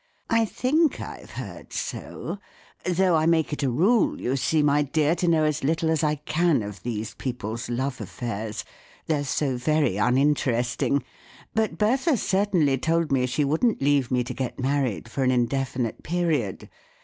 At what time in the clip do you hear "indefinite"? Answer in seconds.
15.29-16.01